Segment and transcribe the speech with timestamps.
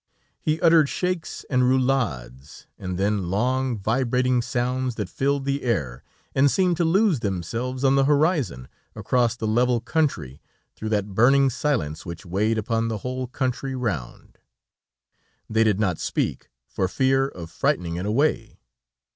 [0.41, 6.49] He uttered shakes and roulades, and then long, vibrating sounds that filled the air, and
[6.49, 10.41] seemed to lose themselves on the horizon, across the level country,
[10.75, 14.39] through that burning silence which weighed upon the whole country round.
[15.47, 18.57] They did not speak for fear of frightening it away.